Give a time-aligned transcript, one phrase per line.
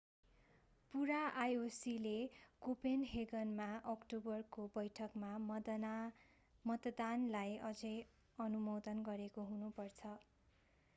[0.93, 2.13] पूरा ioc ले
[2.61, 7.95] कोपेनहेगनमा अक्टोबरको बैठकमा मतदानलाई अझै
[8.39, 10.17] अनुमोदन गरेको हुनु पर्छ